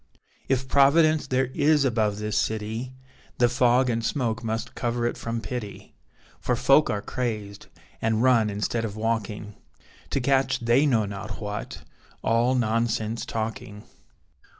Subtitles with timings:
[0.49, 2.95] If Providence there is above this city,
[3.37, 5.93] The fog and smoke must cover it from pity,
[6.39, 7.67] For folk are crazed,
[8.01, 9.53] and run instead of walking,
[10.09, 11.83] To catch they know not what
[12.23, 13.83] all nonsense talking.